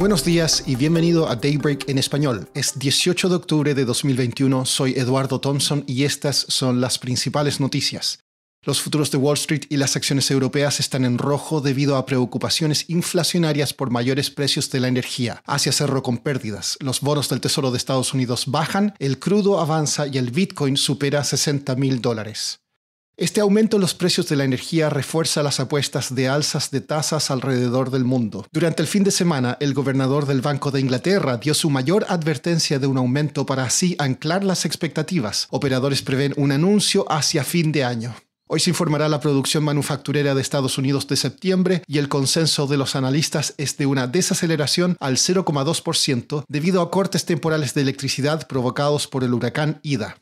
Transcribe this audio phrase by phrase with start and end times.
[0.00, 2.48] Buenos días y bienvenido a Daybreak en español.
[2.54, 8.20] Es 18 de octubre de 2021, soy Eduardo Thompson y estas son las principales noticias.
[8.64, 12.88] Los futuros de Wall Street y las acciones europeas están en rojo debido a preocupaciones
[12.88, 15.42] inflacionarias por mayores precios de la energía.
[15.44, 16.78] Asia cerró con pérdidas.
[16.80, 21.22] Los bonos del Tesoro de Estados Unidos bajan, el crudo avanza y el Bitcoin supera
[21.24, 22.60] 60 mil dólares.
[23.20, 27.30] Este aumento en los precios de la energía refuerza las apuestas de alzas de tasas
[27.30, 28.46] alrededor del mundo.
[28.50, 32.78] Durante el fin de semana, el gobernador del Banco de Inglaterra dio su mayor advertencia
[32.78, 35.48] de un aumento para así anclar las expectativas.
[35.50, 38.16] Operadores prevén un anuncio hacia fin de año.
[38.46, 42.78] Hoy se informará la producción manufacturera de Estados Unidos de septiembre y el consenso de
[42.78, 49.06] los analistas es de una desaceleración al 0,2% debido a cortes temporales de electricidad provocados
[49.06, 50.16] por el huracán Ida.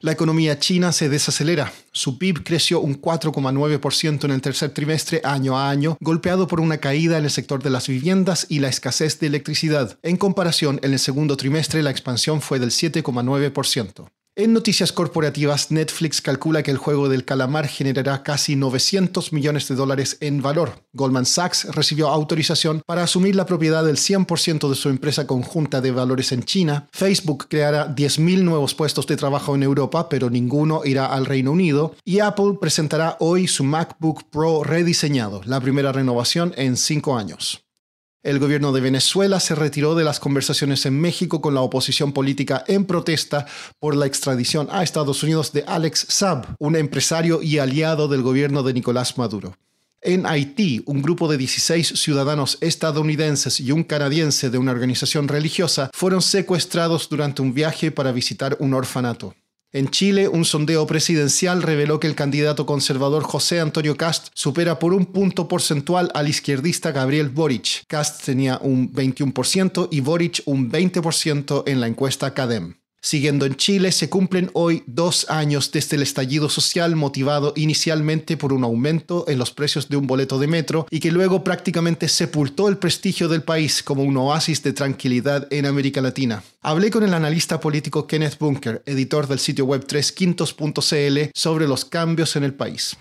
[0.00, 1.72] La economía china se desacelera.
[1.90, 6.78] Su PIB creció un 4,9% en el tercer trimestre año a año, golpeado por una
[6.78, 9.98] caída en el sector de las viviendas y la escasez de electricidad.
[10.04, 14.08] En comparación, en el segundo trimestre la expansión fue del 7,9%.
[14.40, 19.74] En noticias corporativas, Netflix calcula que el juego del calamar generará casi 900 millones de
[19.74, 20.84] dólares en valor.
[20.92, 25.90] Goldman Sachs recibió autorización para asumir la propiedad del 100% de su empresa conjunta de
[25.90, 26.86] valores en China.
[26.92, 31.96] Facebook creará 10.000 nuevos puestos de trabajo en Europa, pero ninguno irá al Reino Unido.
[32.04, 37.67] Y Apple presentará hoy su MacBook Pro rediseñado, la primera renovación en cinco años.
[38.24, 42.64] El gobierno de Venezuela se retiró de las conversaciones en México con la oposición política
[42.66, 43.46] en protesta
[43.78, 48.64] por la extradición a Estados Unidos de Alex Saab, un empresario y aliado del gobierno
[48.64, 49.56] de Nicolás Maduro.
[50.02, 55.88] En Haití, un grupo de 16 ciudadanos estadounidenses y un canadiense de una organización religiosa
[55.92, 59.36] fueron secuestrados durante un viaje para visitar un orfanato.
[59.70, 64.94] En Chile, un sondeo presidencial reveló que el candidato conservador José Antonio Cast supera por
[64.94, 67.84] un punto porcentual al izquierdista Gabriel Boric.
[67.86, 72.76] Cast tenía un 21% y Boric un 20% en la encuesta CADEM.
[73.00, 78.52] Siguiendo en Chile, se cumplen hoy dos años desde el estallido social motivado inicialmente por
[78.52, 82.68] un aumento en los precios de un boleto de metro y que luego prácticamente sepultó
[82.68, 86.42] el prestigio del país como un oasis de tranquilidad en América Latina.
[86.60, 92.34] Hablé con el analista político Kenneth Bunker, editor del sitio web 3quintos.cl, sobre los cambios
[92.34, 92.96] en el país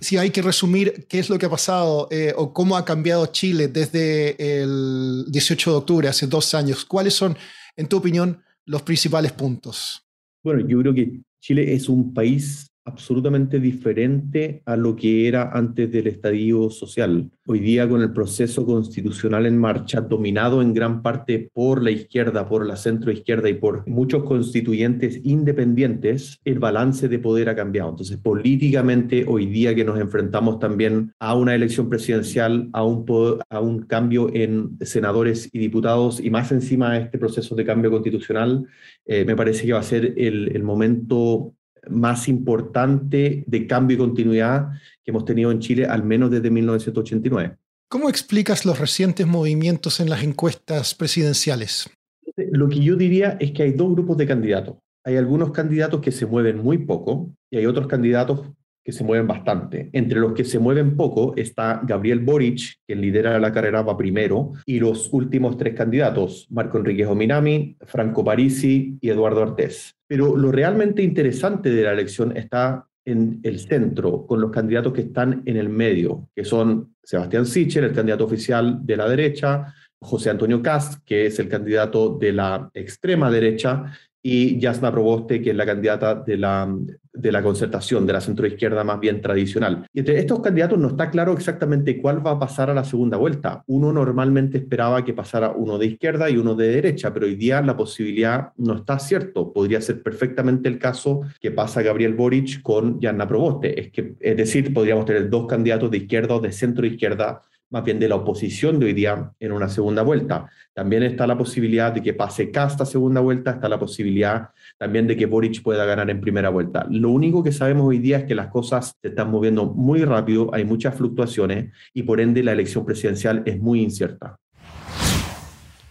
[0.00, 3.26] si hay que resumir qué es lo que ha pasado eh, o cómo ha cambiado
[3.26, 7.38] Chile desde el 18 de octubre, hace dos años, ¿cuáles son,
[7.76, 10.04] en tu opinión, los principales puntos?
[10.42, 15.90] Bueno, yo creo que Chile es un país absolutamente diferente a lo que era antes
[15.90, 17.30] del estadio social.
[17.46, 22.48] Hoy día con el proceso constitucional en marcha, dominado en gran parte por la izquierda,
[22.48, 27.90] por la centroizquierda y por muchos constituyentes independientes, el balance de poder ha cambiado.
[27.90, 33.04] Entonces, políticamente, hoy día que nos enfrentamos también a una elección presidencial, a un,
[33.48, 38.66] a cambio en senadores y diputados y más encima de este proceso de cambio constitucional,
[39.06, 41.54] eh, me parece que va a ser el, el momento
[41.88, 44.70] más importante de cambio y continuidad
[45.04, 47.56] que hemos tenido en Chile, al menos desde 1989.
[47.88, 51.90] ¿Cómo explicas los recientes movimientos en las encuestas presidenciales?
[52.36, 54.76] Lo que yo diría es que hay dos grupos de candidatos.
[55.04, 58.48] Hay algunos candidatos que se mueven muy poco y hay otros candidatos
[58.84, 59.90] que se mueven bastante.
[59.92, 64.52] Entre los que se mueven poco está Gabriel Boric, que lidera la carrera, va primero,
[64.66, 69.94] y los últimos tres candidatos, Marco Enrique Ominami, Franco Parisi y Eduardo Artés.
[70.06, 75.02] Pero lo realmente interesante de la elección está en el centro, con los candidatos que
[75.02, 80.30] están en el medio, que son Sebastián Sichel, el candidato oficial de la derecha, José
[80.30, 83.92] Antonio Cast, que es el candidato de la extrema derecha,
[84.22, 86.68] y Yasna Proboste, que es la candidata de la
[87.12, 89.86] de la concertación, de la centroizquierda más bien tradicional.
[89.92, 93.16] Y entre estos candidatos no está claro exactamente cuál va a pasar a la segunda
[93.16, 93.62] vuelta.
[93.66, 97.60] Uno normalmente esperaba que pasara uno de izquierda y uno de derecha, pero hoy día
[97.60, 99.52] la posibilidad no está cierto.
[99.52, 103.78] Podría ser perfectamente el caso que pasa Gabriel Boric con Janna Proboste.
[103.78, 107.42] Es, que, es decir, podríamos tener dos candidatos de izquierda o de centro izquierda
[107.72, 110.46] más bien de la oposición de hoy día en una segunda vuelta.
[110.74, 115.16] También está la posibilidad de que pase Casta segunda vuelta, está la posibilidad también de
[115.16, 116.86] que Boric pueda ganar en primera vuelta.
[116.90, 120.50] Lo único que sabemos hoy día es que las cosas se están moviendo muy rápido,
[120.52, 124.38] hay muchas fluctuaciones y por ende la elección presidencial es muy incierta.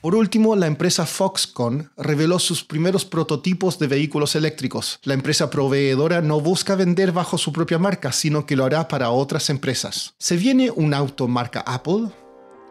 [0.00, 5.00] Por último, la empresa Foxconn reveló sus primeros prototipos de vehículos eléctricos.
[5.02, 9.10] La empresa proveedora no busca vender bajo su propia marca, sino que lo hará para
[9.10, 10.14] otras empresas.
[10.18, 12.10] ¿Se viene un auto marca Apple?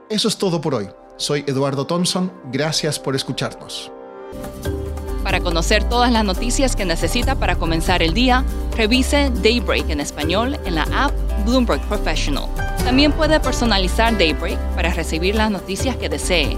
[0.09, 0.88] Eso es todo por hoy.
[1.18, 3.91] Soy Eduardo Thompson, gracias por escucharnos.
[5.23, 8.45] Para conocer todas las noticias que necesita para comenzar el día,
[8.77, 11.12] revise Daybreak en español en la app
[11.45, 12.45] Bloomberg Professional.
[12.85, 16.57] También puede personalizar Daybreak para recibir las noticias que desee